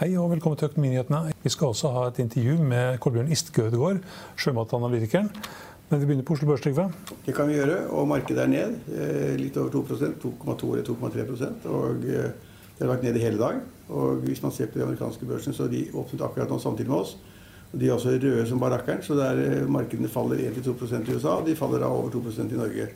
[0.00, 1.34] Hei og velkommen til Økonominyhetene.
[1.44, 3.98] Vi skal også ha et intervju med Kolbjørn Istgødegård,
[4.40, 5.26] sjømatanalytikeren.
[5.90, 6.86] Men vi begynner på Oslo Børs, Trygve.
[7.26, 7.74] Det kan vi gjøre.
[7.92, 8.78] Og markedet er ned.
[8.88, 12.30] Eh, litt over 2% 2,2 eller 2,3 Og eh,
[12.78, 13.58] det har vært ned i hele dag.
[13.90, 17.02] Og hvis man ser på de amerikanske børsene, så de åpnet akkurat nå samtidig med
[17.02, 17.18] oss.
[17.68, 21.34] Og De er også røde som barakkeren, så der eh, markedene faller 1-2% i USA.
[21.34, 22.88] og De faller da over 2% i Norge.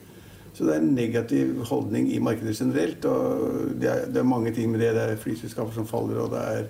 [0.54, 3.04] Så det er en negativ holdning i markedet generelt.
[3.04, 4.94] og det er, det er mange ting med det.
[4.96, 6.64] Det er flyselskaper som faller, og det er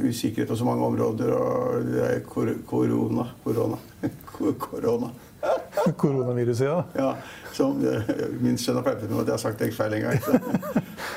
[0.00, 1.34] usikkerhet på så mange områder.
[1.36, 3.78] Og det er kor korona Korona.
[4.68, 5.12] korona.
[5.96, 6.84] Koronaviruset, ja.
[6.94, 7.16] ja
[7.52, 7.78] som,
[8.40, 10.20] min sønn har pleipet med at jeg har sagt det feil en gang.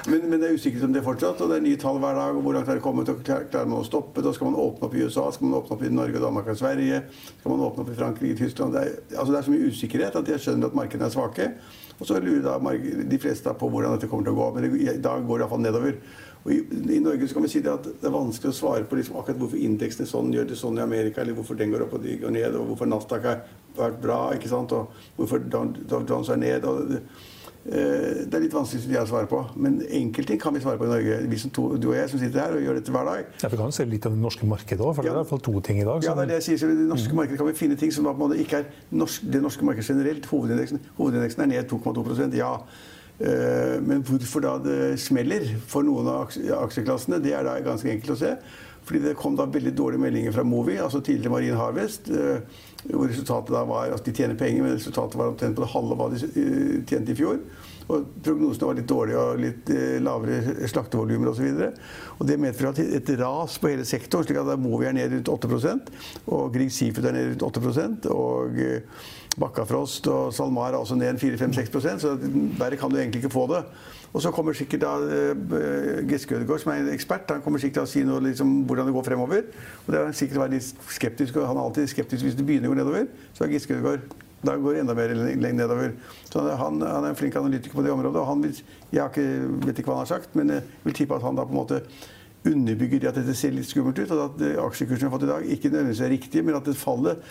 [0.08, 1.42] Men, men, det er usikkert om det fortsatt.
[1.44, 2.38] Og det er nye tall hver dag.
[2.38, 3.10] og Hvor langt er det kommet?
[3.12, 4.32] og Klarer man å stoppe det?
[4.38, 5.26] skal man åpne opp i USA?
[5.36, 7.02] Skal man åpne opp i Norge, Danmark og Sverige?
[7.42, 8.78] Skal man åpne opp i Frankrike, Tyskland?
[8.78, 11.50] Det er, altså det er så mye usikkerhet at jeg skjønner at markedene er svake.
[11.98, 14.48] Og så lurer de fleste på hvordan dette kommer til å gå.
[14.56, 16.00] Men i dag går det iallfall nedover.
[16.46, 16.60] Og i,
[16.96, 19.18] i, Norge så kan vi si det at det er vanskelig å svare på liksom
[19.20, 22.06] akkurat hvorfor indeksene sånn gjør det sånn i Amerika, eller hvorfor den går opp og
[22.06, 23.42] de går ned, og hvorfor Nasdaq har
[23.78, 26.66] vært bra, ikke sant, og hvorfor Dow Jones er ned.
[26.66, 27.02] og det,
[27.68, 30.94] eh, det er litt vanskelig å svare på, men enkeltting kan vi svare på i
[30.94, 31.20] Norge.
[31.28, 33.32] Vi som to, du og jeg som sitter her og gjør dette hver dag.
[33.44, 35.12] Ja, Vi kan se litt av det norske markedet òg, for ja.
[35.12, 36.04] det er i hvert fall to ting i dag.
[36.04, 36.10] Som...
[36.10, 36.70] Ja, det er det jeg sier.
[36.72, 37.20] I det norske mm.
[37.22, 39.90] markedet kan vi finne ting som på en måte ikke er norsk, det norske markedet
[39.90, 40.30] generelt.
[40.32, 42.54] Hovedindeksen, hovedindeksen er ned 2,2% ja.
[43.18, 46.28] Eh, men hvorfor da det smeller for noen av
[46.62, 48.36] aksjeklassene, det er da ganske enkelt å se.
[48.88, 52.12] Fordi det kom da veldig dårlige meldinger fra Movi, altså tidligere Marine Harvest.
[52.14, 55.74] Eh, hvor resultatet da var at De tjener penger, men resultatet var omtrent på det
[55.74, 57.42] halve hva de eh, tjente i fjor.
[57.88, 59.70] Og prognosene var litt dårlige og litt
[60.04, 61.62] lavere slaktevolumer osv.
[62.28, 65.94] Det medfører et ras på hele sektoren, slik at Movi er ned rundt 8%
[66.26, 68.60] og Grieg Seafood er ned rundt 8% og
[69.38, 72.16] Bakkafrost og SalMar er også ned 4-5-6 så
[72.58, 73.64] verre kan du egentlig ikke få det.
[74.14, 77.84] Og så kommer sikkert da uh, Giske Ødegaard, som er en ekspert, han kommer sikkert
[77.84, 79.50] til å si noe liksom, hvordan det går fremover.
[79.86, 82.72] Og det er sikkert være litt skeptisk, og han er alltid skeptisk hvis det begynner
[82.72, 83.12] å gå nedover.
[83.38, 84.08] Så er Giske Ødegaard
[84.46, 85.14] da går det enda mer
[85.54, 85.92] nedover.
[86.30, 88.22] Så han, han, er en flink analytiker på det området.
[88.22, 89.26] og han vil, Jeg ikke,
[89.66, 91.62] vet ikke hva han har sagt, men jeg vil tippe at han da på en
[91.62, 91.82] måte
[92.46, 95.30] underbygger det at dette ser litt skummelt ut, og at aksjekursen vi har fått i
[95.32, 97.24] dag, ikke nødvendigvis er riktig, men at det fallet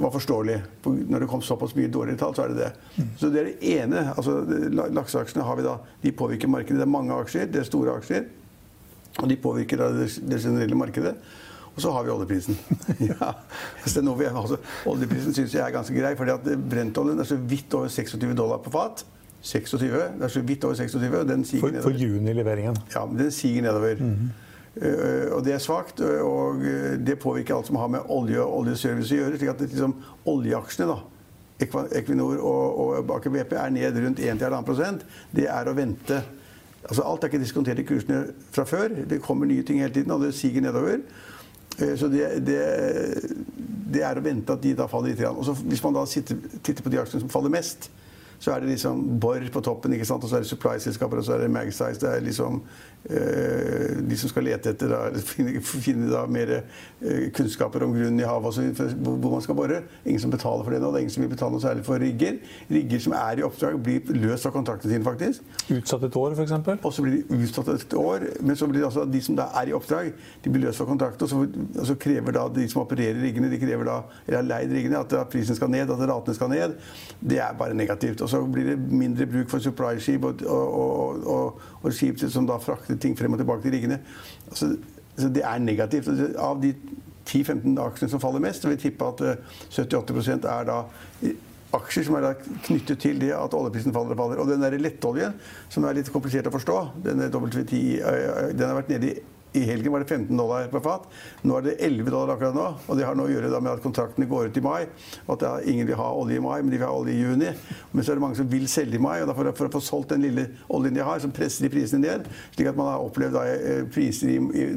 [0.00, 0.58] var forståelig.
[0.84, 2.70] Når det kom såpass mye dårligere tall, så er det det.
[2.96, 3.12] Mm.
[3.20, 4.04] Så det er det ene.
[4.16, 4.40] altså
[4.96, 6.80] Lakseaksjene har vi da, de påvirker markedet.
[6.80, 8.28] Det er mange aksjer, det er store aksjer.
[9.22, 11.14] Og de påvirker da det, det generelle markedet.
[11.74, 12.58] Og så har vi oljeprisen.
[13.10, 13.32] ja,
[13.84, 14.60] vi, altså,
[14.90, 18.62] oljeprisen syns jeg er ganske grei, fordi at brentoljen er så vidt over 26 dollar
[18.62, 19.04] på fat.
[19.44, 21.18] 26, Det er så vidt over 26.
[21.18, 21.90] og den siger for, nedover.
[21.90, 22.76] For junileveringen?
[22.94, 23.94] Ja, men den siger nedover.
[24.00, 24.43] Mm -hmm.
[24.74, 28.60] Eh, og det er svakt, og eh, det påvirker alt som har med olje og
[28.62, 29.38] oljeservice å gjøre.
[29.38, 29.94] slik at liksom,
[30.30, 31.02] oljeaksjene, da,
[31.94, 36.18] Equinor og, og Aker BP, er ned rundt 1-1,5% Det er å vente.
[36.84, 38.92] Altså, alt er ikke diskontert i kursene fra før.
[39.08, 40.98] Det kommer nye ting hele tiden, og det siger nedover.
[41.78, 42.60] Eh, så det, det,
[43.94, 45.22] det er å vente at de da faller litt.
[45.30, 47.90] Og så, hvis man da sitter, titter på de aksjene som faller mest,
[48.42, 50.24] så er det liksom Borr på toppen, ikke sant?
[50.24, 52.00] og så er det supply-selskaper, og så er det Magsize.
[52.02, 55.00] Det er liksom eh, de som skal lete etter da,
[55.32, 59.80] finne, finne da mer eh, kunnskaper om grunnen i havet, altså, hvor man skal bore.
[60.04, 60.92] Ingen som betaler for det nå.
[60.92, 62.38] Det er ingen som vil betale noe særlig for rigger.
[62.70, 65.44] Rigger som er i oppdrag, blir løst av kontraktene sine, faktisk.
[65.74, 66.56] Utsatt et år, f.eks.?
[66.80, 68.28] Og så blir de utsatt et år.
[68.40, 70.12] Men så blir det altså de som da er i oppdrag,
[70.44, 71.28] de blir løst fra kontrakten.
[71.28, 74.48] Og så, og så krever da de som opererer riggene, de krever da, eller har
[74.48, 76.78] leid riggene, at prisen skal ned, at ratene skal ned.
[77.20, 78.24] Det er bare negativt.
[78.24, 81.28] Og så blir det mindre bruk for supply-skip og, og,
[81.84, 84.00] og, skip som da frakter ting frem og tilbake til riggene.
[84.48, 84.74] Altså,
[85.14, 86.08] så det er negativt.
[86.38, 86.74] Av de
[87.24, 89.22] 10-15 aksjene som faller mest, vil jeg tippe at
[89.72, 90.80] 78 eh, er da
[91.74, 92.34] aksjer som er
[92.66, 94.42] knyttet til det at oljeprisen faller og faller.
[94.42, 95.36] Og den der lettoljen,
[95.72, 99.22] som er litt komplisert å forstå, denne WTI, eh, den har vært nede i
[99.54, 101.04] i helgen var det 15 dollar per fat.
[101.46, 102.66] Nå er det 11 dollar akkurat nå.
[102.90, 104.80] Og det har noe å gjøre med at kontraktene går ut i mai.
[105.28, 107.52] Og at ingen vil ha olje i mai, men de vil ha olje i juni.
[107.92, 109.20] Men så er det mange som vil selge i mai.
[109.22, 112.02] Og for, for, å få solgt den lille oljen de har, så presser de prisene
[112.02, 112.28] ned.
[112.56, 114.68] Slik at man har opplevd da, eh, priser i, i,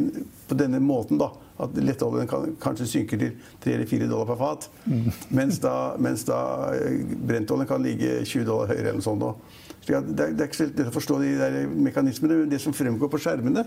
[0.45, 1.17] på denne måten.
[1.21, 1.31] da,
[1.65, 3.35] At lettoljen kan, kanskje synker til
[3.65, 4.69] 3 eller 4 dollar per fat.
[4.85, 5.07] Mm.
[5.41, 6.39] Mens da, mens da
[6.77, 9.25] eh, brentoljen kan ligge 20 dollar høyere eller noe sånt.
[9.25, 9.63] Da.
[9.87, 13.09] Det, det, er ikke så lett å forstå de der mekanismene, men det som fremgår
[13.11, 13.63] på skjermene,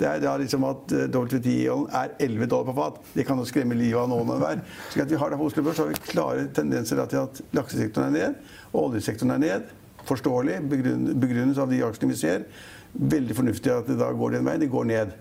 [0.00, 3.00] det er da liksom at eh, WTI-oljen er 11 dollar på fat.
[3.14, 4.62] Det kan jo skremme livet av noen hver.
[4.88, 8.08] Så vi har det på Oslo Børs så har vi klare tendenser til at laksesektoren
[8.08, 9.74] er ned, og oljesektoren er ned.
[10.08, 12.48] Forståelig, begrunnet av de aksjene vi ser.
[12.94, 14.64] Veldig fornuftig at det da går den veien.
[14.64, 15.12] Det går ned.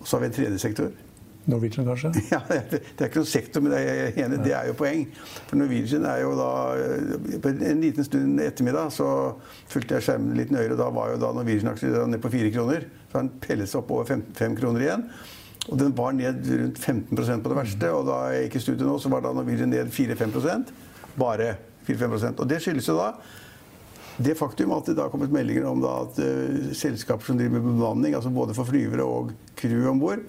[0.00, 0.92] Og så har vi en tredje sektor.
[1.50, 2.10] Norwegian, kanskje?
[2.32, 5.04] Ja, Det er ikke noen sektor, men er, enig, det er jo poeng.
[5.48, 6.50] For Norwegian er jo da
[7.44, 9.08] På en liten stund ettermiddag så
[9.70, 10.74] fulgte jeg skjermen litt nøyere.
[10.76, 12.88] og Da var jo da Norwegian-aksjen ned på fire kroner.
[13.10, 15.06] Så den pellet seg opp over fem, fem, kroner igjen.
[15.68, 17.92] Og den var ned rundt 15% på det verste.
[17.92, 20.74] Og da jeg gikk i studio nå, så var da Norwegian ned 4-5%
[21.14, 21.54] Bare
[21.86, 23.12] 4-5% Og det skyldes jo da
[24.22, 27.64] det faktum at det da har kommet meldinger om at uh, selskaper som driver med
[27.66, 30.22] bemanning, altså både for flyvere og crew om bord,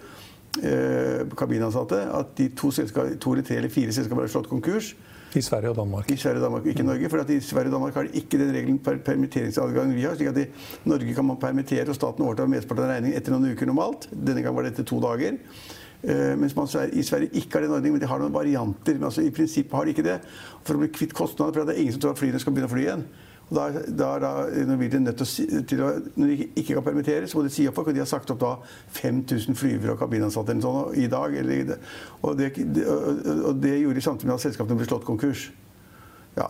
[1.36, 4.94] kabinansatte, at de to, to, eller tre eller fire selskaper har slått konkurs.
[5.36, 6.12] I Sverige og Danmark.
[6.12, 7.10] I Sverige og Danmark, Ikke Norge.
[7.10, 10.16] For i Sverige og Danmark har de ikke den regelen per permitteringsadgang vi har.
[10.16, 10.46] slik at I
[10.86, 14.08] Norge kan man permittere, og staten overtar mesteparten av regningen etter noen uker normalt.
[14.12, 15.38] Denne gang var det etter to dager.
[16.06, 18.94] Uh, mens man i Sverige ikke har den ordningen, men de har noen varianter.
[18.96, 20.20] Men altså, i prinsippet har de ikke det.
[20.64, 22.72] For å bli kvitt kostnader, for det er ingen som tror at flyene skal begynne
[22.72, 23.08] å fly igjen.
[23.50, 24.32] Da, da, da
[24.66, 27.78] Norwegian nødt til, til å, Når de ikke kan permittere, så må de si opp
[27.78, 27.92] folk.
[27.92, 28.56] Og de har sagt opp da
[28.98, 31.36] 5000 flyvere og kabinansatte sånn, i dag.
[31.38, 31.76] Eller,
[32.22, 35.52] og, det, og, det, gjorde de samtidig med at selskapene ble slått konkurs.
[36.40, 36.50] Ja.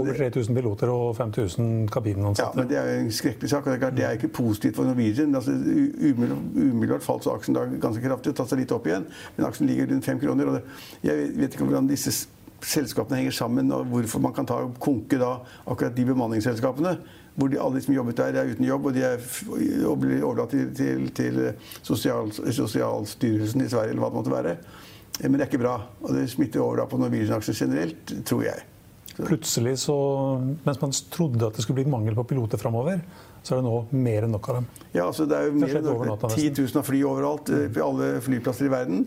[0.00, 2.52] Over 3000 piloter og 5000 kabinansatte.
[2.52, 3.66] Ja, men Det er jo en skrekkelig sak.
[3.66, 5.34] og Det er ikke positivt for Norwegian.
[5.34, 9.06] Altså, umiddelbart falt så aksjen da ganske kraftig og tatt seg litt opp igjen.
[9.36, 10.46] Men aksjen ligger rundt fem kroner.
[10.46, 10.62] og det,
[11.02, 12.28] Jeg vet ikke hvordan disse
[12.62, 16.96] selskapene henger sammen, og hvorfor man kan ta konke da akkurat de bemanningsselskapene.
[17.36, 19.18] Hvor de, alle som jobbet der, er uten jobb, og de er,
[19.84, 21.40] og blir overlatt til, til, til
[21.82, 24.56] sosial, Sosialstyrelsen i Sverige, eller hva det måtte være.
[25.22, 25.76] Men det er ikke bra.
[26.00, 28.64] Og det smitter over på Norwegian-aksjen generelt, tror jeg.
[29.16, 29.96] Plutselig, så,
[30.66, 33.00] mens man trodde at det skulle bli mangel på piloter framover,
[33.46, 34.68] så er det nå mer enn nok av dem.
[34.90, 36.28] Ja, altså det er jo mer enn nok.
[36.28, 37.66] 10 000 fly overalt mm.
[37.72, 39.04] på alle flyplasser i verden.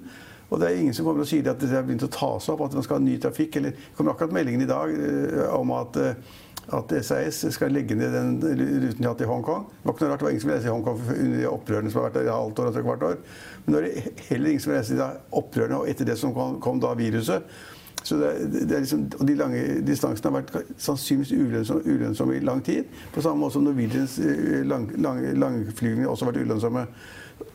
[0.50, 2.56] Og det er ingen som kommer og sier at det har begynt å ta seg
[2.56, 3.60] opp, at man skal ha ny trafikk.
[3.60, 6.40] Eller det kommer akkurat meldingen i dag uh, om at, uh,
[6.80, 9.68] at SAS skal legge ned den ruten de har hatt i Hongkong.
[9.70, 11.50] Det var ikke noe rart, det var ingen som ville reise i Hongkong under de
[11.52, 13.20] opprørene som har vært der i halvt år og tre kvart år.
[13.66, 15.12] Men nå er det heller ingen som vil reise i
[15.44, 17.60] opprørene og etter det som kom, kom da viruset.
[18.04, 18.30] Så det,
[18.70, 22.88] det er liksom, og De lange distansene har vært sannsynligvis ulønnsomme, ulønnsomme, i lang tid.
[23.14, 26.86] På samme måte som Norwegians eh, lang, lang, langflygninger også har vært ulønnsomme.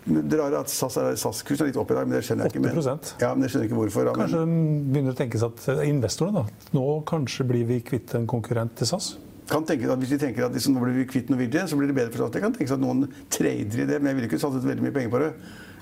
[0.05, 2.64] Det rare at SAS-kursen SAS er litt opp i dag, men det skjønner jeg ikke.
[2.64, 4.08] Men, ja, men jeg skjønner ikke hvorfor.
[4.08, 8.17] Da, kanskje begynner å tenkes seg at eh, investorene da, nå kanskje blir vi kvitt
[8.19, 9.14] en konkurrent til SAS?
[9.49, 11.91] Kan tenke at Hvis de tenker at liksom, nå blir vi kvitt Norwegian, så blir
[11.91, 12.37] det bedre for SAS.
[12.37, 14.94] Jeg kan tenkes at noen trader i det, men jeg ville ikke satset veldig mye
[14.94, 15.32] penger på det.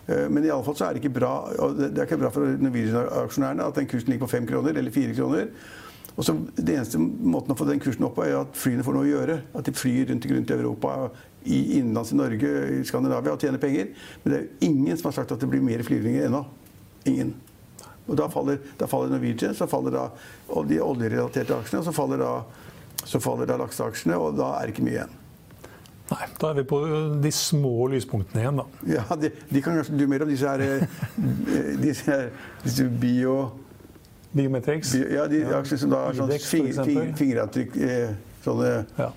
[0.06, 1.34] Eh, men i alle fall så er det ikke bra
[1.78, 5.14] det er ikke bra for Norwegian-aksjonærene at den kursen ligger på fem kroner eller fire
[5.14, 5.52] kroner.
[6.16, 8.96] Og så Det eneste måten å få den kursen opp på, er at flyene får
[8.96, 9.38] noe å gjøre.
[9.56, 11.10] At de flyr rundt, i Europa,
[11.44, 12.50] i innenlands i Norge,
[12.80, 13.94] i Skandinavia og tjener penger.
[14.22, 16.44] Men det er ingen som har sagt at det blir mer flyvninger ennå.
[17.08, 17.32] Ingen.
[18.06, 20.04] Og da faller, da faller Norwegian, så faller da
[20.68, 22.32] de oljerelaterte aksjene, og så faller da,
[23.06, 25.21] så faller da lakseaksjene, og da er det ikke mye igjen.
[26.12, 26.78] Nei, Da er vi på
[27.22, 28.66] de små lyspunktene igjen, da.
[28.90, 30.86] Ja, de, de kan kanskje du mer om disse her
[31.82, 32.28] disse, her,
[32.64, 33.36] disse bio...
[34.32, 34.94] Biometrics?
[34.96, 36.70] Bio, ja, de aksjene som da har sånn fing,
[37.18, 37.74] fingeravtrykk
[38.42, 39.08] Sånne ja.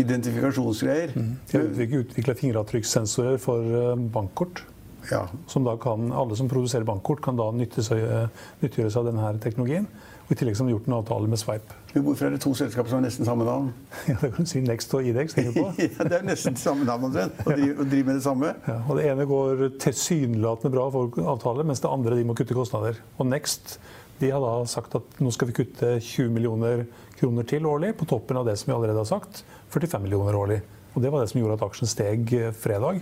[0.00, 1.10] identifikasjonsgreier.
[1.12, 1.32] Mm.
[1.50, 4.62] De har utvikla fingeravtrykkssensorer for bankkort.
[5.10, 5.26] Ja.
[5.50, 9.88] Som da kan, alle som produserer bankkort, kan da nyttiggjøre seg av denne teknologien.
[10.26, 11.74] Og I tillegg som de har gjort en avtale med Sveip.
[11.94, 13.72] Men hvorfor er det to selskaper som har nesten samme navn?
[14.10, 15.34] Ja, Det kan du si Next og Idex.
[15.38, 15.70] ja,
[16.06, 17.40] det er nesten samme navn omtrent.
[17.44, 18.52] Og, driver, og driver med det samme.
[18.68, 22.56] Ja, og Det ene går tilsynelatende bra for avtale, mens det andre de må kutte
[22.56, 23.00] kostnader.
[23.18, 23.78] Og Next
[24.20, 26.84] de har da sagt at nå skal vi kutte 20 millioner
[27.20, 30.60] kroner til årlig, på toppen av det som vi allerede har sagt, 45 millioner årlig.
[30.94, 33.00] Og Det var det som gjorde at aksjen steg eh, fredag.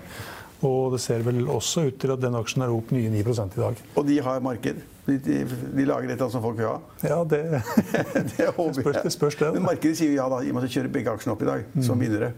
[0.66, 3.60] Og det ser vel også ut til at den aksjen er opp nye 9 i
[3.60, 3.82] dag.
[3.94, 4.80] Og de har marked?
[5.08, 6.78] De, de, de lager et som folk vil ha?
[7.00, 7.42] Ja, det,
[8.34, 9.04] det håper jeg.
[9.06, 9.52] det spørs det.
[9.56, 11.48] Men markedet sier ja da, i og med at de kjører begge aksjene opp i
[11.48, 11.84] dag, mm.
[11.86, 12.34] som vinnere.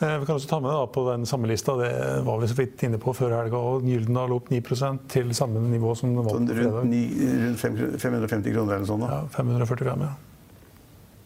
[0.00, 1.90] Eh, vi kan også ta med da, på den samme lista, det
[2.26, 3.62] var vi så vidt inne på før helga.
[3.82, 6.84] Gyldendal opp 9% til samme nivå som den var sånn på fredag.
[6.84, 9.08] Rundt, rundt 550 kroner eller sånt?
[9.08, 9.22] Da.
[9.24, 10.12] Ja, 545, ja.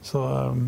[0.03, 0.65] Så um,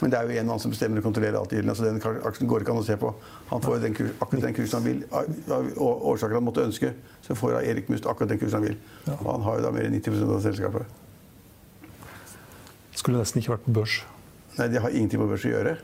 [0.00, 1.72] Men det er jo en mann som bestemmer og kontrollerer alt i gilden.
[1.72, 3.10] Altså den aksjen går ikke an å se på.
[3.50, 5.02] Han får den kurs, akkurat den kursen han vil.
[5.12, 5.68] Av
[6.12, 6.94] årsaker han måtte ønske,
[7.26, 8.78] så får Erik Must akkurat den kursen han vil.
[9.18, 10.82] Og han har jo da mer enn 90% av selskapet.
[12.96, 14.00] Skulle nesten ikke vært på børs.
[14.58, 15.76] Nei, det har ingenting med børs å gjøre.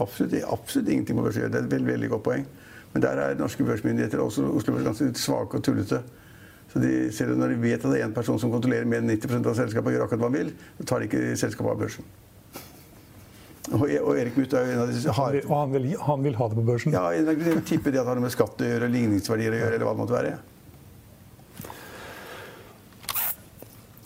[0.00, 1.52] Absolutt, absolutt ingenting med børs å gjøre.
[1.54, 2.44] Det er et veldig, veldig godt poeng.
[2.92, 6.02] Men der er norske børsmyndigheter og også Oslo Børs ganske svake og tullete.
[6.72, 9.10] Så de, selv når de vet at det er en person som kontrollerer mer enn
[9.12, 11.80] 90% av selskapet og gjør akkurat hva han vil, så tar de ikke selskapet av
[11.82, 12.06] børsen.
[13.72, 16.34] Og, og Erik Muth er jo en av disse harde og han vil, han vil
[16.36, 16.92] ha det på børsen.
[16.92, 19.78] Ja, jeg tipper det at han har noe med skatt å gjøre, ligningsverdier å gjøre,
[19.78, 20.34] eller hva det måtte være.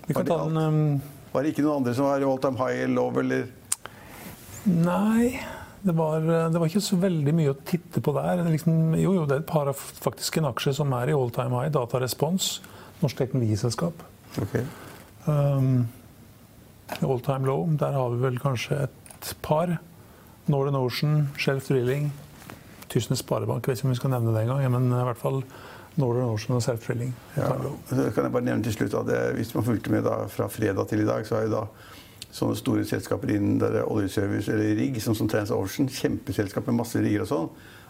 [0.06, 0.80] Vi kan ta den um,
[1.32, 3.48] Var det ikke noen andre som var all time high love, eller
[4.66, 5.40] Nei,
[5.86, 8.40] det var, det var ikke så veldig mye å titte på der.
[8.42, 11.14] Er liksom, jo, jo, det er et par av faktisk en aksje som er i
[11.14, 11.70] all time high.
[11.74, 12.48] Datarespons,
[12.98, 14.02] norsk teknologiselskap.
[14.42, 14.66] Okay.
[15.30, 15.86] Um,
[17.06, 19.05] all time low, der har vi vel kanskje et
[19.42, 19.78] par.
[20.46, 22.12] Northern Ocean, Shelf Drilling,
[22.88, 23.66] Tysnes Sparebank.
[23.66, 25.40] Jeg vet ikke om vi skal nevne det engang, men i hvert fall
[25.96, 27.14] Northern Ocean og Self Drilling.
[27.36, 27.50] Ja.
[27.88, 30.88] Så kan jeg bare nevne til slutt at Hvis man fulgte med da, fra fredag
[30.88, 31.64] til i dag, så er jo da
[32.36, 37.00] sånne store selskaper innen der er oljeservice eller rigg, som, som TransOcean, kjempeselskap med masse
[37.00, 37.46] rigger og sånn,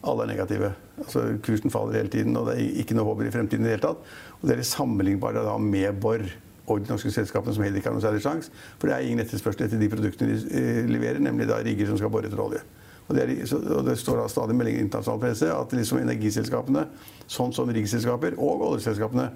[0.06, 0.72] alle er negative.
[1.02, 3.76] Altså, kursen faller hele tiden, og det er ikke noe håp i fremtiden i det
[3.76, 4.12] hele tatt.
[4.38, 6.28] Og det er sammenlignbare da med Borr
[6.66, 8.50] og de norske selskapene som heller ikke har noen særlig sjanse.
[8.80, 12.00] For det er ingen etterspørsel etter de produktene de eh, leverer, nemlig da rigger som
[12.00, 12.62] skal bore etter olje.
[13.06, 16.88] Og det, er, og det står da stadig meldinger i internasjonal presse at liksom energiselskapene,
[17.30, 19.28] sånn som riggselskaper og oljeselskapene,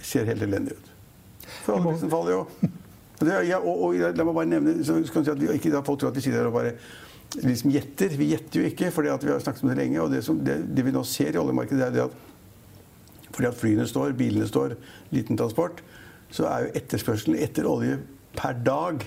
[0.00, 0.90] ser helt elendige ut.
[1.66, 2.42] For oljeprisen faller jo.
[3.22, 5.82] Det, ja, og, og, la meg bare nevne, så skal si at vi, ikke da
[5.86, 6.72] folk tror at vi sitter her og bare
[7.38, 8.16] liksom gjetter.
[8.18, 10.00] Vi gjetter jo ikke, for vi har snakket om det lenge.
[10.02, 12.16] Og det, som, det, det vi nå ser i oljemarkedet, er det at
[13.32, 14.74] fordi at flyene står, bilene står,
[15.14, 15.80] liten transport,
[16.32, 17.98] så er jo etterspørselen etter olje
[18.36, 19.04] per dag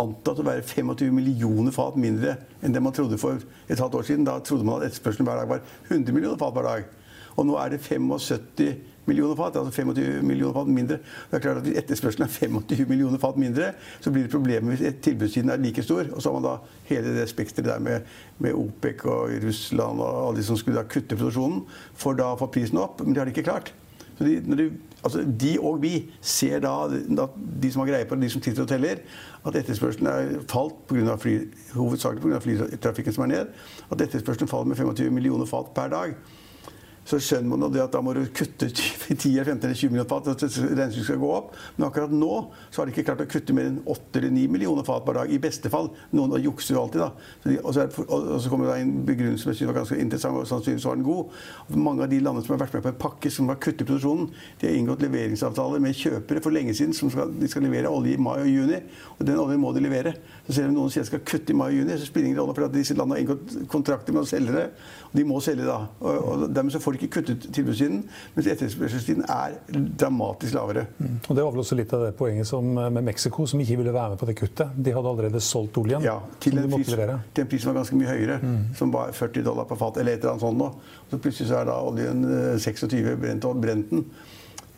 [0.00, 4.08] antatt å være 25 millioner fat mindre enn det man trodde for et halvt år
[4.08, 4.26] siden.
[4.26, 6.90] Da trodde man at etterspørselen hver dag var 100 millioner fat per dag.
[7.34, 10.98] Og nå er det 75 millioner fat, altså 25 millioner fat mindre.
[11.30, 14.78] Det er klart at Hvis etterspørselen er 25 millioner fat mindre, så blir det problemet
[14.78, 16.06] hvis tilbudssiden er like stor.
[16.12, 16.56] Og så har man da
[16.90, 18.00] hele det spekteret der med,
[18.38, 22.40] med, OPEC og Russland og alle de som skulle da kutte produksjonen for da å
[22.40, 23.02] få prisen opp.
[23.02, 23.74] Men det har de ikke klart.
[24.14, 24.70] Så de, de,
[25.04, 26.72] altså de og vi ser da,
[27.62, 29.02] de som har greie på det, de som sitter og teller,
[29.44, 31.36] at etterspørselen er falt på grunn av fly,
[31.74, 32.40] hovedsakelig pga.
[32.44, 33.52] flytrafikken som er ned.
[33.90, 36.16] At etterspørselen faller med 25 millioner fat per dag
[37.04, 39.28] så skjønner man det at da må du kutte 10 15
[39.66, 40.28] eller 20 millioner fat.
[40.32, 41.52] at regnestykket skal gå opp.
[41.76, 42.30] Men akkurat nå
[42.70, 45.18] så har de ikke klart å kutte mer enn 8 eller 9 millioner fat per
[45.20, 45.32] dag.
[45.32, 45.90] I beste fall.
[46.16, 47.10] Noen jukser jo alltid, da.
[47.42, 49.78] Så de, og, så er, og, så kommer det en begrunnelse som jeg synes var
[49.82, 51.36] ganske interessant, og sannsynligvis var den god.
[51.84, 54.30] Mange av de landene som har vært med på en pakke som har kuttet produksjonen,
[54.60, 58.16] de har inngått leveringsavtaler med kjøpere for lenge siden som skal, de skal levere olje
[58.16, 58.80] i mai og juni.
[59.18, 60.16] Og den oljen må de levere.
[60.48, 62.32] Så selv om noen sier de skal kutte i mai og juni, så spiller det
[62.32, 64.66] ingen rolle, for disse landene har inngått kontrakter med selgere.
[65.10, 65.82] Og de må selge da.
[66.00, 68.02] Og, og dermed så får får ikke kuttet tilbudssiden,
[68.34, 69.56] mens etterspørselssiden er
[70.00, 70.86] dramatisk lavere.
[70.98, 71.18] Mm.
[71.28, 73.76] Og Det var vel også litt av det poenget som, eh, med Mexico, som ikke
[73.76, 74.70] ville være med på det kuttet.
[74.76, 76.02] De hadde allerede solgt oljen.
[76.02, 78.74] Ja, til en, pris, til en pris som var ganske mye høyere, mm.
[78.74, 80.58] som var 40 dollar på fat, eller et eller annet sånt.
[80.58, 80.64] Nå.
[80.64, 84.04] Og så plutselig så er da oljen 26 eh, brent, og brent den.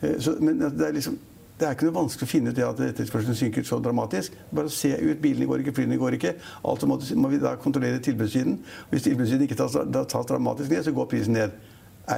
[0.01, 1.17] Eh, så, men det er liksom
[1.57, 4.35] det er ikke noe vanskelig å finne ut det at etterspørselen synker så dramatisk.
[4.53, 5.17] Bare se ut.
[5.21, 6.35] Bilene går ikke, flyene går ikke.
[6.69, 8.59] Altså må, må vi da kontrollere tilbudssiden.
[8.91, 11.55] Hvis tilbudssiden ikke tas, tas dramatisk ned, så går prisen ned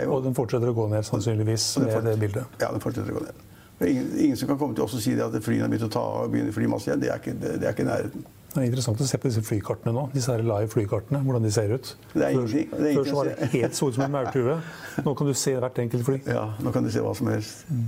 [0.03, 2.59] jo, Og den fortsetter å gå ned, sannsynligvis, med det bildet?
[2.61, 3.45] Ja, den fortsetter å gå ned.
[3.79, 6.03] Ingen, ingen, som kan komme til oss og si at flyene har begynt å ta
[6.23, 6.99] og begynne å fly masse igjen.
[6.99, 8.25] Det er ikke, det, det er ikke nærheten.
[8.49, 10.03] Det er interessant å se på disse flykartene nå.
[10.09, 11.91] Disse her live flykartene, hvordan de ser ut.
[12.15, 12.71] Det er ingenting.
[12.73, 14.55] Det er Før så var det helt så ut som en maurtue.
[15.05, 16.17] Nå kan du se hvert enkelt fly.
[16.25, 17.61] Ja, nå kan du se hva som helst.
[17.69, 17.85] Mm.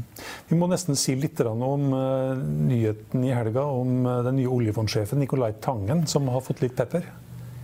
[0.52, 5.20] Vi må nesten si litt om uh, nyheten i helga om uh, den nye oljefondsjefen
[5.20, 7.10] Nicolai Tangen, som har fått litt pepper.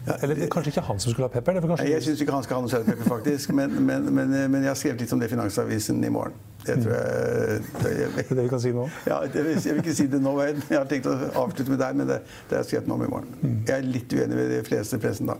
[0.07, 1.57] Eller kanskje ikke han som skulle ha pepper?
[1.59, 3.51] Nei, jeg syns ikke han skal ha noe særlig pepper, faktisk.
[3.57, 6.37] Men, men, men, men, jeg har skrevet litt om det i Finansavisen i morgen.
[6.63, 8.87] Det tror jeg Det er det vi kan si nå?
[9.07, 10.33] Ja, jeg vil, jeg vil ikke si det nå.
[10.45, 13.05] Jeg har tenkt å avslutte med deg, men det, det har jeg skrevet noe om
[13.05, 13.37] i morgen.
[13.43, 13.59] Mm.
[13.67, 15.37] Jeg er litt uenig med de fleste pressen da.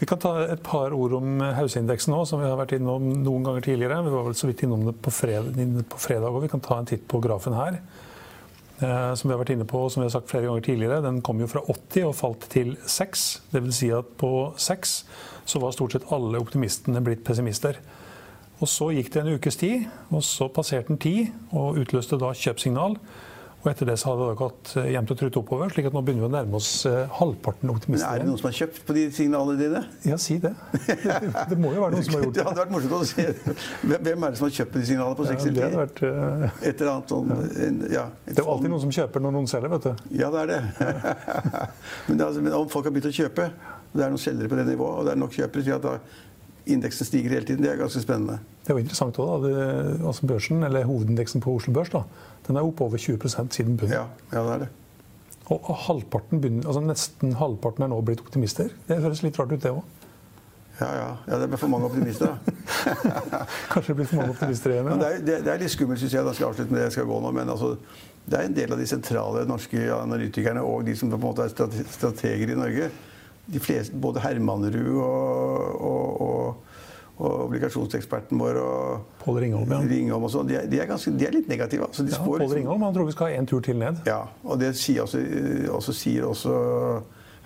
[0.00, 3.44] Vi kan ta et par ord om Hauseindeksen nå, som vi har vært innom noen
[3.44, 3.98] ganger tidligere.
[4.06, 5.58] Vi var vel så vidt innom det på fredag,
[5.92, 7.76] på fredag og vi kan ta en titt på grafen her.
[8.80, 11.20] Eh, som vi har vært inne på, som vi har sagt flere ganger tidligere, den
[11.24, 13.24] kom jo fra 80 og falt til 6.
[13.52, 13.74] Dvs.
[13.76, 14.94] Si at på 6
[15.44, 17.76] så var stort sett alle optimistene blitt pessimister.
[18.60, 22.32] Og Så gikk det en ukes tid, og så passerte den 10 og utløste da
[22.36, 22.96] kjøpsignal.
[23.60, 26.22] Og etter det så har det gått jevnt og trutt oppover, slik at nå begynner
[26.24, 28.06] vi å nærme oss eh, halvparten Men optimister.
[28.08, 29.82] er det noen som har kjøpt på de signalene dine?
[30.08, 30.54] Ja, si det.
[31.50, 32.46] Det må jo være noen som har gjort Det det.
[32.48, 33.26] hadde vært morsomt å se.
[33.84, 35.76] Hvem er det som har kjøpt på de signalene på Ja, 6 det eller hadde
[35.76, 35.82] 10?
[35.82, 39.36] vært, eh, Et eller annet sånn ja, det er jo alltid noen som kjøper når
[39.36, 39.92] noen selger, vet du.
[40.22, 40.62] Ja, det er det.
[42.08, 43.50] men, det er altså, men om folk har begynt å kjøpe,
[43.92, 45.84] og det er noen selgere på det nivået, og det er nok kjøpere til at
[45.84, 45.98] da
[46.70, 48.38] indeksen stiger hele tiden, det er ganske spennende.
[48.64, 49.48] Det er jo interessant også, da.
[49.48, 52.02] Det, altså børsen, eller hovedindeksen på Oslo Børs, da,
[52.50, 53.94] den er opp over 20% siden bunnen.
[53.94, 54.70] Ja, ja det er det.
[55.50, 58.70] Og halvparten begynner, altså nesten halvparten er nå blitt optimister.
[58.86, 59.82] Det høres litt rart ut, det òg.
[60.80, 61.08] Ja, ja.
[61.28, 62.60] ja det er for mange optimister, da.
[63.72, 64.92] Kanskje det blir for mange optimister igjen.
[64.92, 64.96] Ja.
[65.00, 66.26] det er, det, det er litt skummelt, syns jeg.
[66.26, 67.32] Da skal jeg avslutte med det jeg skal gå nå.
[67.36, 67.74] Men altså,
[68.30, 71.46] det er en del av de sentrale norske analytikerne og de som på en måte
[71.46, 72.90] er strateger i Norge.
[73.50, 76.39] De fleste, både Hermanrud og, og, og,
[77.20, 79.80] og obligasjonseksperten vår og Pål Ringholm, ja.
[79.90, 81.84] Ringholm og sånn, de, de, de er litt negative.
[81.90, 84.00] Altså, de ja Pål liksom- Ringholm han tror vi skal ha en tur til ned.
[84.08, 85.20] Ja, og det sier også,
[85.76, 86.54] også, sier også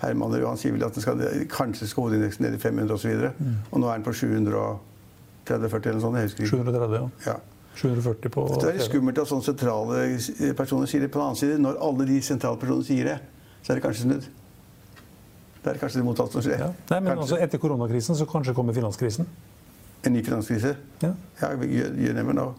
[0.01, 0.45] Hermanrud.
[0.47, 1.19] Han sier vel at den skal,
[1.51, 3.11] kanskje skal hovedindeksen ned i 500 osv.
[3.15, 3.57] Og, Mm.
[3.71, 6.15] og nå er den på 730-40 eller noe sånt.
[6.17, 6.63] Jeg husker ikke.
[6.63, 7.33] 730, ja.
[7.33, 7.35] Ja.
[7.75, 11.11] 740 på Det er skummelt at sånne sentrale personer sier det.
[11.11, 13.17] På den annen side, når alle de sentrale personene sier det,
[13.63, 14.27] så er det kanskje snudd.
[15.65, 16.59] Det er kanskje det motsatte som skjer.
[16.61, 16.67] Ja.
[16.91, 17.21] Nei, men Kanskje.
[17.25, 19.25] altså Etter koronakrisen så kanskje kommer finanskrisen.
[20.05, 20.75] En ny finanskrise.
[21.01, 21.13] Ja.
[21.41, 22.53] Ja, gjør you never know.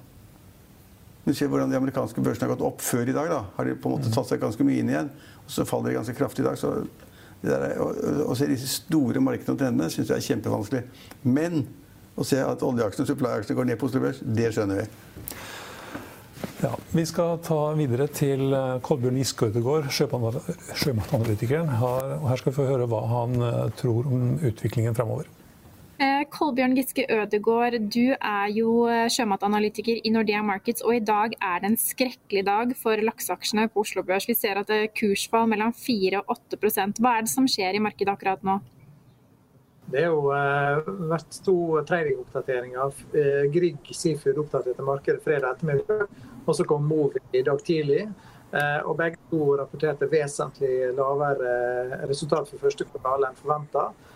[1.27, 3.29] Du ser hvordan de amerikanske børsene har gått opp før i dag.
[3.31, 3.41] da.
[3.57, 5.09] Har de på en måte tatt seg ganske mye inn igjen.
[5.47, 6.59] Og så faller de ganske kraftig i dag.
[6.59, 6.75] så
[7.47, 7.89] er- å,
[8.31, 10.85] å se disse store markedene og trendene syns jeg er kjempevanskelig.
[11.25, 11.67] Men
[12.17, 14.87] å se at oljeaksjene og supply-aksjene går ned på Oslo Børs, det skjønner vi.
[16.63, 21.69] Ja, Vi skal ta videre til eh, Kolbjørn Giske Ødegaard, sjømatanalytikeren.
[21.81, 25.29] Her, og her skal vi få høre hva han eh, tror om utviklingen fremover.
[26.27, 31.35] Eh, Kolbjørn Giske Ødegård, du er jo eh, sjømatanalytiker i Nordea Markets, og i dag
[31.41, 34.27] er det en skrekkelig dag for lakseaksjene på Oslo Børs.
[34.29, 37.77] Vi ser at det er kursfall mellom 4 og 8% Hva er det som skjer
[37.77, 38.59] i markedet akkurat nå?
[39.87, 41.57] Det har jo eh, vært to
[41.87, 43.05] tradingoppdateringer.
[43.15, 46.09] Eh, Grieg Seafood oppdaterte markedet fredag ettermiddag,
[46.43, 48.09] og så kom Movi i dag tidlig.
[48.51, 51.55] Eh, og begge to rapporterte vesentlig lavere
[51.87, 53.89] eh, resultat for første kvartal enn forventa.
[53.93, 54.16] Eh,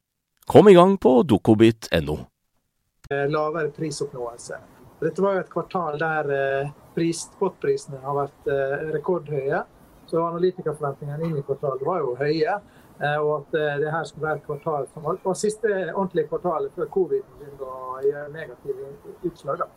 [0.47, 2.17] Kom i gang på dukkobit.no.
[3.11, 4.57] eh, lavere prisoppnåelse.
[5.01, 9.63] Dette var jo et kvartal der eh, pris, spotprisene har vært eh, rekordhøye.
[10.09, 12.57] Så analytikerforventningene inn i kvartalet var jo høye.
[13.01, 16.75] eh, Og at det her skulle være et kvartal som var, det siste ordentlige kvartalet
[16.75, 18.91] før covid begynte å gjøre negative
[19.31, 19.63] utslag.
[19.63, 19.69] da.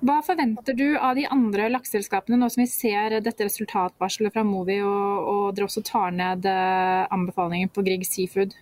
[0.00, 4.78] Hva forventer du av de andre lakseselskapene nå som vi ser dette resultatvarselet fra Movi,
[4.80, 8.54] og, og dere også tar ned anbefalingen på Grieg Seafood?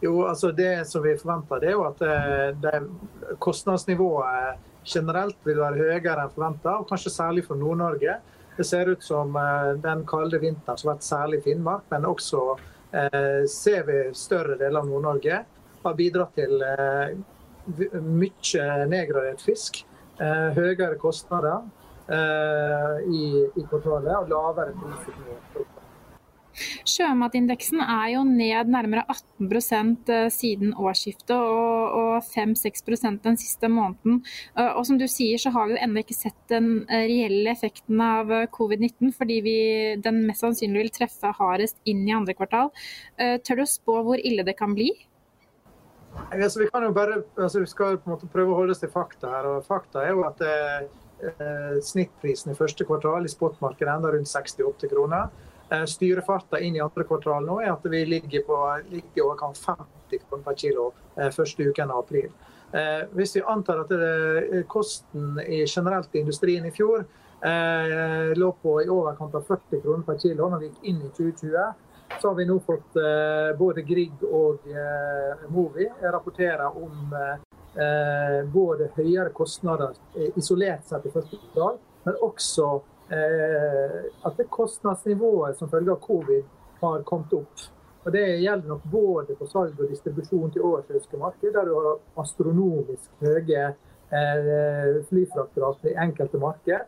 [0.00, 4.58] Jo, altså Det som vi forventer, det er jo at eh, det kostnadsnivået
[4.88, 8.18] generelt vil være høyere enn forventa, kanskje særlig for Nord-Norge.
[8.58, 12.08] Det ser ut som eh, den kalde vinteren som har vært særlig i Finnmark, men
[12.08, 12.44] også
[12.90, 15.42] eh, ser vi større deler av Nord-Norge,
[15.84, 17.18] har bidratt til eh,
[18.02, 19.84] mye nedgradert fisk.
[20.18, 21.60] Høyere kostnader
[23.06, 23.20] i,
[23.54, 25.68] i kvartalet og lavere priser.
[26.88, 32.86] Sjømatindeksen er jo ned nærmere 18 eh, siden årsskiftet og, og 5-6
[33.24, 34.22] den siste måneden.
[34.56, 37.52] Eh, og som du sier, så har vi jo ennå ikke sett den eh, reelle
[37.52, 39.58] effekten av covid-19, fordi vi,
[40.02, 42.72] den mest sannsynlig vil treffe hardest inn i andre kvartal.
[43.18, 44.92] Tør du å spå hvor ille det kan bli?
[46.30, 49.48] Altså, vi, bare, altså, vi skal prøve å holde oss til fakta her.
[49.48, 54.90] og Fakta er jo at eh, snittprisen i første kvartal i spotmarkedet enda rundt 68
[54.92, 55.28] kroner.
[55.70, 60.22] Eh, styrefarta inn i andre kvartal nå er at vi ligger på ligger overkant 50
[60.22, 62.30] kroner per kilo eh, første uken av april.
[62.72, 63.92] Eh, hvis vi antar at
[64.68, 67.04] kosten i generelt i industrien i fjor
[68.34, 71.68] lå på i overkant av 40 kroner per kilo når vi gikk inn i 2020,
[72.18, 72.96] så har vi nå fått
[73.60, 74.64] både Grieg og
[75.54, 77.14] Movi rapportere om
[78.50, 79.94] både høyere kostnader
[80.34, 81.78] isolert sett i første kvartal,
[82.08, 82.72] men også
[83.08, 86.42] at det kostnadsnivået som følge av covid
[86.82, 87.68] har kommet opp.
[88.08, 92.22] Og Det gjelder nok både på salg og distribusjon til oversjøiske marked, der du har
[92.22, 96.86] astronomisk høye eh, flyfraktrat i enkelte marked.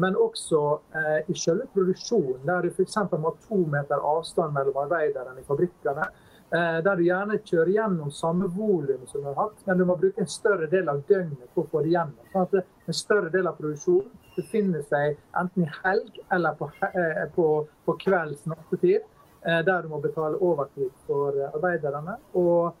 [0.00, 0.62] Men også
[0.96, 2.96] eh, i selve produksjonen, der du f.eks.
[3.12, 6.08] må ha to meter avstand mellom arbeiderne i fabrikkene.
[6.52, 9.94] Eh, der du gjerne kjører gjennom samme volum som du har hatt, men du må
[9.96, 12.26] bruke en større del av døgnet for å få det gjennom.
[12.34, 17.22] Sånn at en større del av produksjonen befinner seg enten i helg eller på, eh,
[17.32, 17.46] på,
[17.86, 19.00] på kvelds nattetid,
[19.46, 22.20] eh, der du må betale overtid for arbeiderne.
[22.36, 22.78] Og,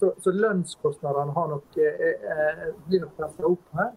[0.00, 1.74] så, så lønnskostnadene nok,
[2.86, 3.90] blir nok pressa opp her.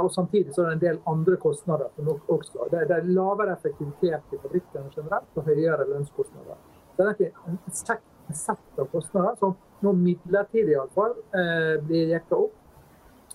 [0.00, 1.92] Og Samtidig så er det en del andre kostnader.
[2.02, 2.66] også.
[2.72, 6.58] Det, det er lavere effektivitet i fabrikkene generelt og høyere lønnskostnader.
[6.96, 11.16] Det er ikke en sett av kostnader som nå midlertidig i alle fall,
[11.84, 12.54] blir jekka opp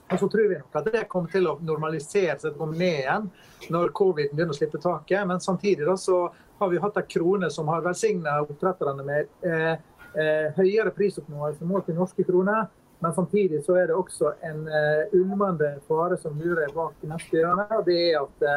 [0.09, 3.27] og så tror vi nok at det kommer til å normalisere seg, komme ned igjen
[3.73, 5.21] når covid begynner å slippe taket.
[5.29, 6.23] Men samtidig da, så
[6.59, 9.75] har vi hatt en krone som har velsigna oppdretterne med eh,
[10.17, 12.65] eh, høyere prisoppnåelse målt i norske kroner.
[12.99, 17.69] Men samtidig så er det også en eh, ulmende fare som lurer bak neste hjørne.
[17.77, 18.47] og det er at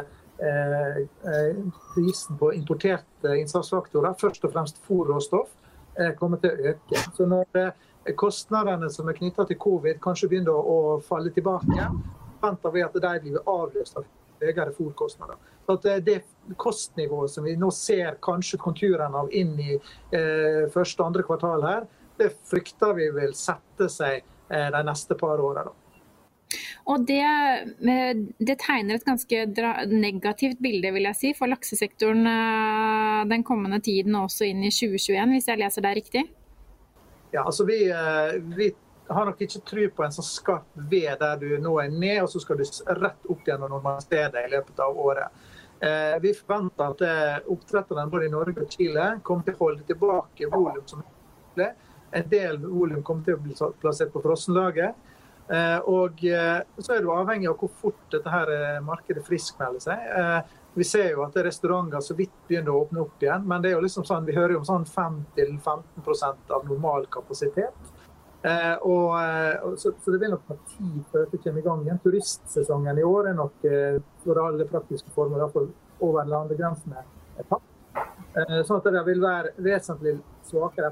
[0.42, 1.58] uh,
[1.92, 5.52] prisen på importerte innsatsfaktorer, først og fremst fôrråstoff,
[6.18, 7.02] kommer til å øke.
[7.16, 11.88] Så når kostnadene som er knytta til covid, kanskje begynner å, falle tilbake,
[12.40, 14.06] forventer vi at de blir avløst av
[14.42, 15.36] høyere fòrkostnader.
[15.66, 16.22] Så det
[16.56, 21.62] kostnivået som vi nå ser kanskje konturene av inn i eh, første og andre kvartal
[21.66, 21.86] her,
[22.18, 25.68] det frykter vi vil sette seg eh, de neste par åra.
[26.90, 29.42] Og det, eh, det, tegner et ganske
[29.90, 34.72] negativt bilde vil jeg si, for laksesektoren eh, den kommende tiden og også inn i
[34.72, 36.24] 2021, hvis jeg leser det riktig?
[37.32, 38.72] Ja, altså vi, eh, vi
[39.12, 42.30] har nok ikke tro på en sånn skarp ved der du nå er ned, og
[42.32, 42.66] så skal du
[42.98, 45.48] rett opp igjen og normalisere det i løpet av året.
[46.22, 50.84] Vi forventer at oppdretterne både i Norge og Chile kommer til å holde tilbake volum
[50.86, 51.00] som
[51.58, 51.72] er
[52.14, 54.92] En del volum kommer til å bli plassert på frossenlager.
[55.92, 60.52] Og så er du avhengig av hvor fort dette her markedet friskmelder seg.
[60.74, 63.44] Vi ser jo at restauranter så vidt begynner å åpne opp igjen.
[63.48, 67.92] Men det er jo liksom sånn, vi hører jo om sånn 5-15 av normal kapasitet.
[68.42, 71.84] Eh, og, eh, så, så, det vil nok ta tid før det kommer i gang
[71.84, 72.00] igjen.
[72.02, 75.68] Turistsesongen i år er nok eh, for alle praktiske former, iallfall
[76.02, 77.04] over landegrensene,
[77.50, 77.68] tatt.
[78.32, 80.16] Eh, sånn at det vil være vesentlig
[80.48, 80.90] svakere.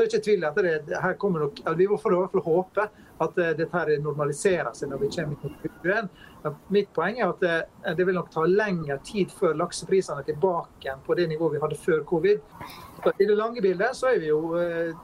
[0.00, 2.84] Det er ikke tvil at det, her kommer nok, Vi får i hvert fall håpe
[3.20, 6.08] at eh, dette her normaliserer seg når vi kommer i 2021.
[6.72, 10.30] Mitt poeng er at det, eh, det, vil nok ta lengre tid før lakseprisene er
[10.30, 12.40] tilbake på det nivået vi hadde før covid.
[13.04, 14.96] Så I det lange bildet så er vi jo eh,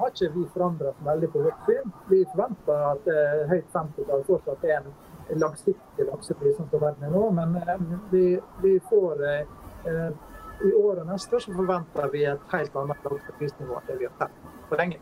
[0.00, 1.92] har ikke vi forandret veldig på vårt syn.
[2.08, 7.26] Vi forventer at eh, høyt 50-tall fortsatt er en langsiktig laksepris som står verden nå,
[7.36, 8.24] men eh, vi,
[8.64, 10.06] vi, får eh,
[10.64, 14.16] i år og neste så forventer vi et helt annet lakseprisnivå enn det vi har
[14.20, 15.00] sett på lenge.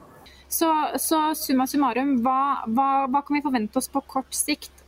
[0.49, 4.85] Så, så summa summarum, hva, hva, hva kan vi forvente oss på kort sikt?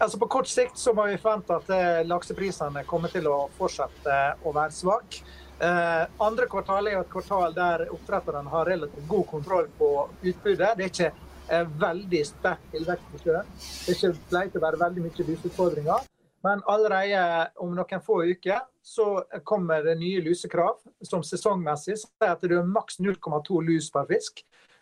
[0.00, 4.16] Altså På kort sikt så må vi forvente at eh, lakseprisene kommer til å fortsette
[4.48, 5.20] å være svake.
[5.60, 9.90] Eh, andre kvartal er jo et kvartal der oppdretterne har relativt god kontroll på
[10.22, 10.70] utbudet.
[10.78, 13.52] Det er ikke eh, veldig sterk tilvekst i sjøen.
[13.60, 16.08] Det er ikke pleier å være veldig mye luseutfordringer.
[16.42, 22.40] Men allerede om noen få uker så kommer det nye lusekrav som sesongmessig sier at
[22.40, 24.40] det er maks 0,2 lus per fisk.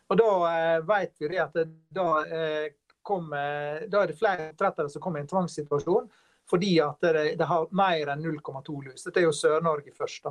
[0.08, 2.70] Og Da eh, vet vi det at det, da eh,
[3.02, 6.08] kommer, da er det flere oppdrettere som kommer i en tvangssituasjon
[6.48, 9.02] fordi at det, det har mer enn 0,2 lus.
[9.04, 10.30] Dette er jo Sør-Norge først.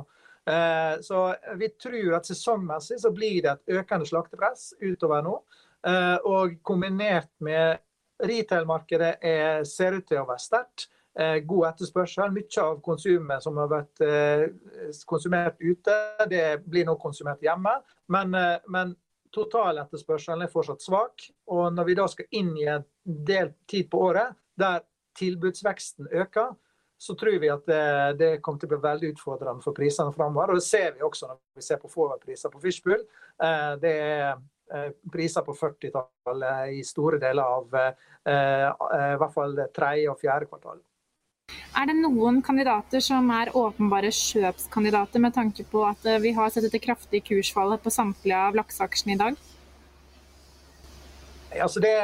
[0.50, 1.20] Eh, så
[1.60, 5.36] vi tror at sesongmessig så blir det et økende slaktepress utover nå.
[6.26, 7.78] Og kombinert med
[8.18, 9.12] retail-markedet
[9.70, 10.88] ser ut til å være sterkt.
[11.18, 12.30] God etterspørsel.
[12.30, 14.02] Mye av konsumet som har vært
[15.10, 15.96] konsumert ute,
[16.30, 17.72] det blir nå konsumert hjemme.
[18.14, 18.36] Men,
[18.70, 18.92] men
[19.34, 21.26] totaletterspørselen er fortsatt svak.
[21.50, 24.84] Og når vi da skal inn i en del tid på året der
[25.18, 26.54] tilbudsveksten øker,
[26.98, 27.82] så tror vi at det,
[28.18, 30.50] det kommer til å bli veldig utfordrende for prisene framover.
[30.50, 33.04] Og det ser vi også når vi ser på forward-priser på Fishpool.
[33.38, 34.32] Eh, det er
[34.74, 37.92] eh, priser på 40-tallet i store deler av eh,
[38.26, 40.82] i hvert fall tredje og fjerde kvartal.
[41.78, 46.66] Er det noen kandidater som er åpenbare kjøpskandidater, med tanke på at vi har sett
[46.66, 49.38] et kraftig kursfallet på samtlige av lakseaksjene i dag?
[51.62, 51.94] Altså det,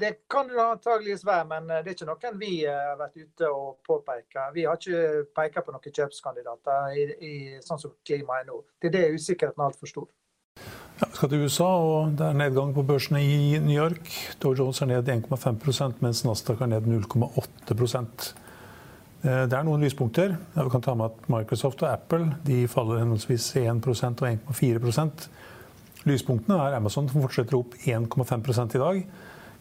[0.00, 3.74] det, kan det antageligvis være, men det er ikke noen vi har vært ute og
[3.86, 4.54] påpeker.
[4.54, 7.34] Vi har ikke pekt på noen kjøpskandidater i, i,
[7.66, 8.62] sånn som klimaet er nå.
[8.80, 10.08] Det er usikkerheten altfor stor.
[10.96, 14.06] Ja, vi skal til USA, og det er nedgang på børsene i New York.
[14.40, 17.74] Dow Jones er ned 1,5% mens Nasdaq er ned 0,8
[19.20, 20.38] eh, Det er noen lyspunkter.
[20.54, 25.28] Vi kan ta med at Microsoft og Apple de faller henholdsvis 1% og 1,4%
[26.08, 29.04] Lyspunktene er Amazon, som fortsetter opp 1,5 i dag.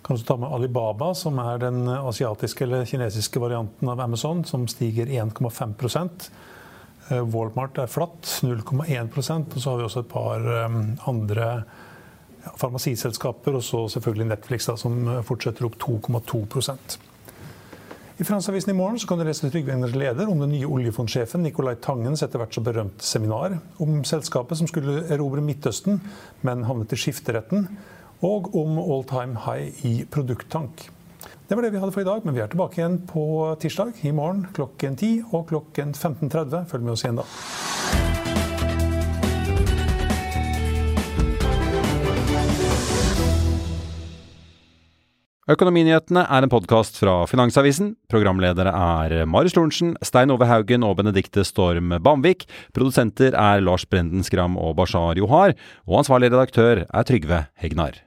[0.06, 4.70] Kan også ta med Alibaba, som er den asiatiske eller kinesiske varianten av Amazon, som
[4.72, 6.32] stiger 1,5 eh,
[7.10, 10.78] Walmart er flatt, 0,1 Og så har vi også et par eh,
[11.10, 11.50] andre
[12.62, 16.98] farmasiselskaper, og så selvfølgelig Netflix, da, som fortsetter opp 2,2%
[18.16, 21.74] i Finansavisen i morgen kan du lese Trygve Egners leder om den nye oljefondsjefen Nicolai
[21.84, 26.00] Tangens etter hvert så berømt seminar om selskapet som skulle erobre Midtøsten,
[26.48, 27.68] men havnet i skifteretten,
[28.24, 30.88] og om all time high i produkttank.
[31.48, 33.24] Det var det vi hadde for i dag, men vi er tilbake igjen på
[33.62, 36.66] tirsdag i morgen klokken 10 og klokken 15.30.
[36.72, 37.26] Følg med oss igjen da.
[45.46, 47.92] Økonominyhetene er en podkast fra Finansavisen.
[48.10, 52.48] Programledere er Marius Lorentzen, Stein Ove Haugen og Benedikte Storm Bamvik.
[52.74, 55.54] Produsenter er Lars Brenden Skram og Bashar Johar.
[55.86, 58.02] Og ansvarlig redaktør er Trygve Hegnar.